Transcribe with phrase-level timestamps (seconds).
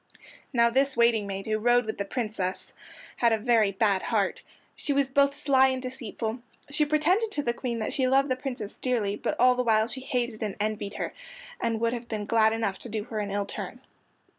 [0.51, 2.73] Now this waiting maid, who rode with the Princess,
[3.17, 4.41] had a very bad heart.
[4.73, 6.39] She was both sly and deceitful.
[6.71, 9.87] She pretended to the Queen that she loved the Princess dearly, but all the while
[9.87, 11.13] she hated and envied her,
[11.61, 13.79] and would have been glad enough to do her an ill turn.